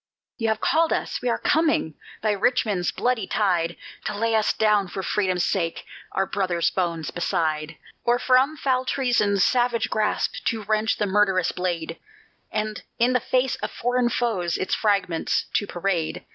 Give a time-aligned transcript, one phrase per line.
[0.39, 1.93] You have called us, and we're coming,
[2.23, 7.77] by Richmond's bloody tide To lay us down, for Freedom's sake, our brothers' bones beside,
[8.03, 11.99] Or from foul treason's savage grasp to wrench the murderous blade,
[12.51, 16.25] And in the face of foreign foes its fragments to parade.